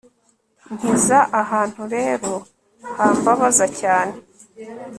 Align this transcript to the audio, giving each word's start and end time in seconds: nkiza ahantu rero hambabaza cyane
nkiza 0.75 1.17
ahantu 1.41 1.81
rero 1.95 2.33
hambabaza 2.97 3.65
cyane 3.79 4.15